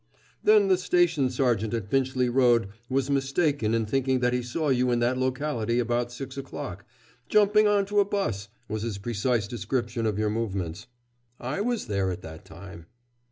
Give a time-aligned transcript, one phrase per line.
[0.43, 4.89] "Then the station sergeant at Finchley Road was mistaken in thinking that he saw you
[4.89, 6.85] in that locality about six o'clock
[7.29, 10.87] 'jumping on to a 'bus' was his precise description of your movements."
[11.39, 12.87] "I was there at that time."